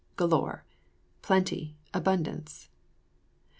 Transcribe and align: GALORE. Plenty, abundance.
GALORE. 0.17 0.63
Plenty, 1.21 1.75
abundance. 1.93 2.69